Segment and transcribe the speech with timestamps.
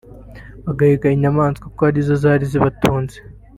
[0.65, 3.17] bagahiga inyamaswa kuko ari zo zari zibatunze